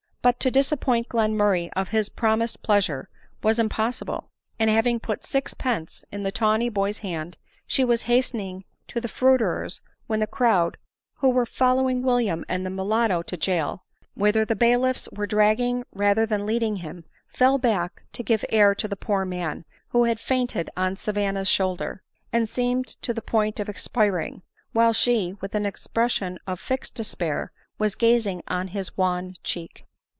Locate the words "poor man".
18.95-19.65